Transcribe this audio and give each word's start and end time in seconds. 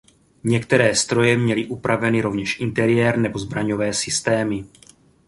Některé 0.43 0.95
stroje 0.95 1.37
měly 1.37 1.65
upraveny 1.65 2.21
rovněž 2.21 2.59
interiér 2.59 3.17
nebo 3.17 3.39
zbraňové 3.39 3.93
systémy. 3.93 4.65